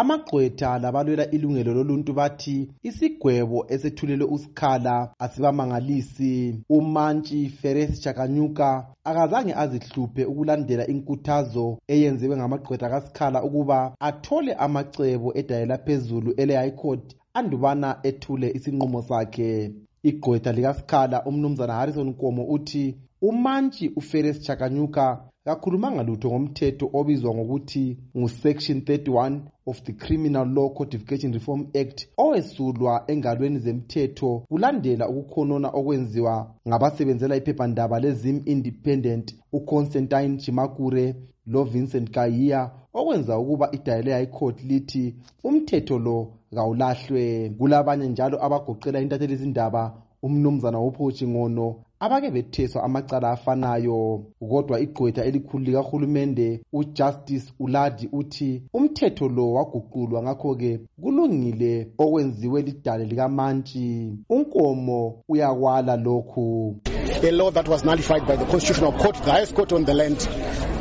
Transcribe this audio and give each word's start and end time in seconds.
amagqwetha 0.00 0.78
labalwela 0.78 1.30
ilungelo 1.30 1.74
loluntu 1.74 2.12
bathi 2.12 2.68
isigwebo 2.82 3.66
esethulelwe 3.68 4.26
usikhala 4.34 5.10
asibamangalisi. 5.18 6.34
Umantshi 6.70 7.48
feres 7.48 8.00
chakanyuka 8.00 8.68
akazange 9.04 9.54
azihluphe 9.54 10.22
ukulandela 10.24 10.86
inkuthazo 10.86 11.78
eyenziwe 11.88 12.36
ngamagqwetha 12.36 12.88
kasikhala 12.92 13.38
ukuba 13.46 13.78
athole 14.00 14.52
amacebo 14.54 15.28
edayela 15.40 15.78
phezulu 15.78 16.30
ele-high 16.40 16.76
court 16.80 17.16
andubana 17.34 17.98
ethule 18.02 18.48
isinqumo 18.56 19.02
sakhe. 19.02 19.72
Igqwetha 20.02 20.52
likasikhala 20.52 21.24
umnumzana 21.26 21.74
harrison 21.74 22.08
nkomo 22.08 22.44
uthi 22.44 22.94
umantshi 23.22 23.90
uferes 23.96 24.40
chakanyuka 24.42 25.04
kakhulumanga 25.48 26.02
lutho 26.02 26.28
ngomthetho 26.30 26.90
obizwa 26.92 27.34
ngokuthi 27.34 27.96
ngu-section 28.16 28.78
31 28.80 29.40
of 29.66 29.82
the 29.82 29.92
criminal 29.92 30.46
law 30.56 30.68
codification 30.74 31.32
reform 31.32 31.66
act 31.80 32.08
owesulwa 32.16 33.04
engalweni 33.06 33.58
zemthetho 33.58 34.42
kulandela 34.48 35.08
ukukhonona 35.08 35.68
okwenziwa 35.68 36.34
ngabasebenzela 36.68 37.36
iphephandaba 37.36 38.00
lezim 38.00 38.42
independent 38.44 39.34
uconstantine 39.52 40.36
chimakure 40.36 41.14
lovincent 41.46 42.10
kayiya 42.10 42.70
okwenza 42.94 43.38
ukuba 43.38 43.72
idayile 43.72 44.12
high 44.12 44.26
court 44.26 44.64
lithi 44.64 45.14
umthetho 45.44 45.98
lo 45.98 46.32
kawulahlwe. 46.54 47.54
Kulabanye 47.58 48.08
njalo 48.08 48.44
abagoqela 48.44 49.00
intathelizindaba 49.00 49.82
umnumzana 50.22 50.78
wophochi 50.78 51.26
ngono 51.26 51.76
abake 52.00 52.30
betheswa 52.30 52.84
amacala 52.84 53.30
afanayo 53.30 54.24
kodwa 54.50 54.80
igqwetha 54.80 55.24
elikhulu 55.24 55.64
likahulumende 55.64 56.60
ujustice 56.72 57.52
uladi 57.60 58.08
uthi 58.12 58.62
umthetho 58.74 59.28
lo 59.28 59.52
waguqulwa 59.52 60.22
ngakho-ke 60.22 60.80
kulungile 61.02 61.88
okwenziwe 61.98 62.62
lidale 62.62 63.04
likamantshi. 63.04 64.12
Unkomo 64.30 65.24
uyakwala 65.28 65.96
lokhu. 65.96 66.76
A 67.22 67.30
law 67.32 67.50
that 67.50 67.68
was 67.68 67.84
nullified 67.84 68.26
by 68.26 68.36
the 68.36 68.44
constitutional 68.44 68.92
court 68.92 69.16
the 69.16 69.32
highest 69.32 69.54
court 69.54 69.72
on 69.72 69.84
the 69.84 69.94
land 69.94 70.28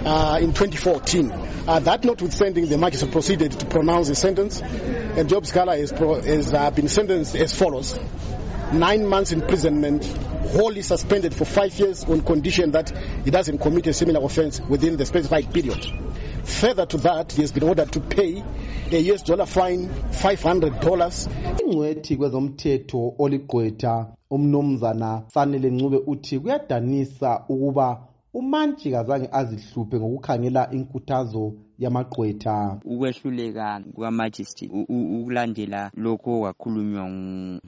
uh, 0.06 0.38
in 0.40 0.54
2014 0.54 1.32
uh, 1.68 1.80
that 1.80 2.04
notwithstanding 2.06 2.68
the 2.68 2.78
magistrate 2.78 3.12
proceeded 3.12 3.52
to 3.52 3.66
pronounce 3.66 4.10
a 4.10 4.16
sentence 4.16 4.62
and 4.62 5.28
job 5.30 5.46
scholar 5.48 5.76
has, 5.76 5.90
has 5.90 6.54
uh, 6.54 6.70
been 6.72 6.88
sentenced 6.88 7.36
as 7.36 7.56
follows 7.56 7.98
nine 8.74 9.06
months 9.06 9.32
imprisonment 9.32 10.06
wholly 10.52 10.82
suspended 10.82 11.34
for 11.34 11.46
five 11.46 11.78
years 11.80 12.04
on 12.06 12.22
condition 12.22 12.72
that 12.72 12.90
he 13.24 13.32
doesn't 13.32 13.58
commit 13.60 13.88
a 13.88 13.94
similar 13.94 14.24
offense 14.26 14.62
within 14.62 14.98
the 14.98 15.06
specified 15.06 15.54
period. 15.54 15.86
Further 16.44 16.86
to 16.86 16.98
that, 16.98 17.34
he 17.34 17.42
has 17.42 17.52
been 17.52 17.64
ordered 17.64 17.92
to 17.92 18.00
pay 18.00 18.44
a 18.92 18.98
US 19.12 19.22
dollar 19.24 19.46
fine 19.46 19.90
$500. 19.90 21.28
ingcwethi 21.60 22.16
kwezomthetho 22.18 23.14
oligqwetha 23.20 24.06
umnumzana 24.32 25.24
sanele 25.28 25.70
ncube 25.70 25.98
uthi 26.08 26.40
kuyadanisa 26.40 27.44
ukuba 27.50 28.08
umantshi 28.40 28.92
kazange 28.92 29.28
azihluphe 29.32 29.96
ngokukhangela 30.00 30.62
inkuthazo 30.72 31.54
yamagqwetha. 31.80 32.80
Ukwehluleka 32.86 33.82
kukamajistri 33.96 34.70
ukulandela 34.70 35.92
lokho 36.04 36.30
okwakhulunywa 36.38 37.04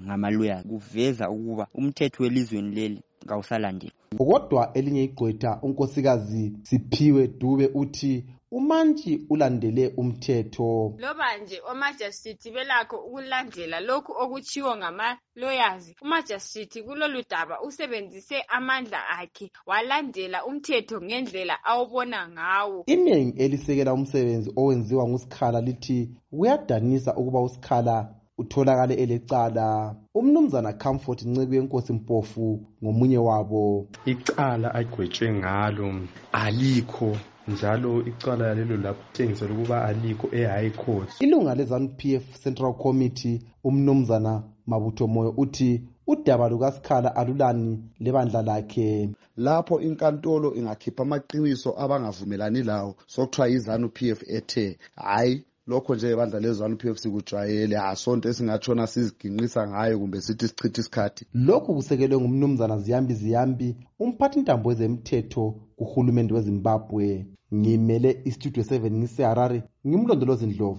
ngamaloya 0.05 0.63
kuveza 0.69 1.29
ukuba 1.29 1.67
umthetho 1.75 2.23
welizweni 2.23 2.75
leli 2.75 2.99
kawusalandeli. 3.27 3.93
Kodwa 4.17 4.73
elinye 4.73 5.03
igqwetha 5.03 5.59
unkosikazi 5.61 6.53
siphiwe 6.63 7.27
dube 7.27 7.69
uthi 7.73 8.25
umantshi 8.51 9.21
ulandele 9.29 9.93
umthetho. 9.97 10.93
Loba 10.97 11.37
nje 11.37 11.61
omajistrate 11.71 12.51
belakho 12.51 12.97
ukulandela 12.97 13.79
lokhu 13.79 14.11
okutshiwo 14.23 14.77
ngama-lawyers 14.77 15.93
umajistrate 16.01 16.83
kulolu 16.83 17.23
daba 17.29 17.61
usebenzise 17.61 18.41
amandla 18.47 18.99
akhe 19.19 19.51
walandela 19.65 20.45
umthetho 20.45 21.01
ngendlela 21.01 21.63
awubona 21.63 22.29
ngawo. 22.29 22.83
Iningi 22.87 23.43
elisekela 23.43 23.93
umsebenzi 23.93 24.51
owenziwa 24.55 25.07
ngusikhala 25.07 25.61
lithi 25.61 26.09
kuyadanisa 26.31 27.15
ukuba 27.15 27.41
usikhala 27.41 27.95
utholakale 28.39 28.93
elecala. 28.95 29.95
Umnumzana 30.15 30.73
comfort 30.73 31.21
nceke 31.25 31.55
yenkosi 31.55 31.93
mpofu 31.93 32.65
ngomunye 32.83 33.17
wabo. 33.17 33.87
Icala 34.05 34.75
agwetshwe 34.75 35.33
ngalo 35.33 35.87
alikho. 36.31 37.17
Njalo 37.49 38.05
icala 38.05 38.47
yalelo 38.47 38.77
lakutshengisela 38.77 39.53
ukuba 39.53 39.85
alikho 39.85 40.27
e-high 40.31 40.71
court. 40.71 41.09
Ilunga 41.21 41.55
le-zanu 41.55 41.89
p 41.97 42.15
f 42.15 42.23
central 42.43 42.73
committee 42.73 43.41
umnumzana 43.63 44.43
mabutho 44.67 45.07
moyo 45.07 45.33
uthi 45.37 45.81
udaba 46.07 46.49
lukasikhala 46.49 47.15
alulani 47.15 47.79
lebandla 47.99 48.41
lakhe. 48.41 49.09
Lapho 49.37 49.79
inkantolo 49.81 50.53
ingakhipha 50.55 51.03
amaqiniso 51.03 51.73
abangavumelani 51.77 52.63
lawo 52.63 52.95
sokuthiwa 53.07 53.47
yizanu 53.47 53.89
p 53.89 54.09
f 54.11 54.23
ethe 54.27 54.77
hhayi 54.95 55.43
lokho 55.69 55.95
nje 55.95 56.11
ibandla 56.11 56.39
lezanu 56.39 56.75
p 56.77 56.89
f 56.89 56.97
sikujwayele 56.97 57.77
asonto 57.91 58.25
esingatshona 58.29 58.87
siziginqisa 58.87 59.61
ngayo 59.71 59.99
kumbe 59.99 60.17
sithi 60.25 60.47
sichithe 60.47 60.81
isikhathi. 60.81 61.25
Lokhu 61.47 61.69
kusekelwe 61.77 62.17
ngumnumzana 62.21 62.75
ziyambi 62.83 63.13
ziyambi 63.21 63.67
umphathintambo 64.03 64.69
wezemthetho 64.69 65.43
kuhulumende 65.77 66.33
wezimbabwe. 66.33 67.25
Ngimele 67.55 68.21
istudio 68.29 68.63
7 68.63 68.91
ngiseharare 68.91 69.63
ngimlondolozi 69.87 70.45
ndlovu. 70.47 70.77